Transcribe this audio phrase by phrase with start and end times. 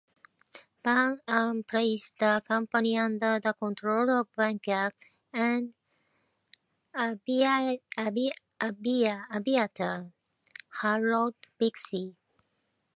[0.81, 4.93] Pan Am placed the company under the control of banker
[5.31, 5.75] and
[6.97, 7.79] aviator
[10.81, 12.15] Harold Bixby.